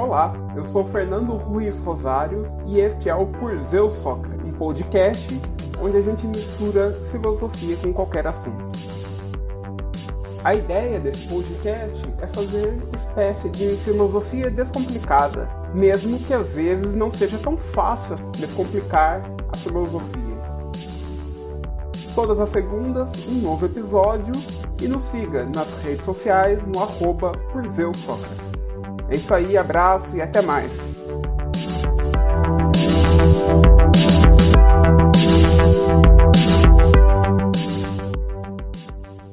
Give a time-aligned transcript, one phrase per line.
[0.00, 5.38] Olá, eu sou Fernando Ruiz Rosário e este é o Por Zeus Sócrates, um podcast
[5.78, 8.64] onde a gente mistura filosofia com qualquer assunto.
[10.42, 17.10] A ideia desse podcast é fazer espécie de filosofia descomplicada, mesmo que às vezes não
[17.10, 19.20] seja tão fácil descomplicar
[19.52, 20.40] a filosofia.
[22.14, 24.32] Todas as segundas, um novo episódio
[24.80, 28.60] e nos siga nas redes sociais no arroba por Zeus Sócrates.
[29.10, 30.70] É isso aí, abraço e até mais.